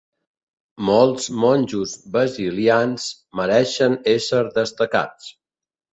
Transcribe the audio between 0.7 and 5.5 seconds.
Molts monjos basilians mereixen ésser destacats.